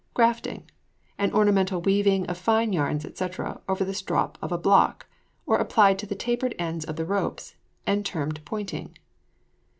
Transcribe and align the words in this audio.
GRAFTING. 0.15 0.63
An 1.19 1.31
ornamental 1.31 1.79
weaving 1.79 2.25
of 2.25 2.35
fine 2.35 2.73
yarns, 2.73 3.03
&c., 3.03 3.25
over 3.69 3.85
the 3.85 3.93
strop 3.93 4.35
of 4.41 4.51
a 4.51 4.57
block; 4.57 5.05
or 5.45 5.57
applied 5.59 5.99
to 5.99 6.07
the 6.07 6.15
tapered 6.15 6.55
ends 6.57 6.83
of 6.83 6.95
the 6.95 7.05
ropes, 7.05 7.53
and 7.85 8.03
termed 8.03 8.43
pointing. 8.43 8.97